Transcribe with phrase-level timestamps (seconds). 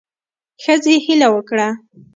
[0.63, 1.67] ښځې هیله وکړه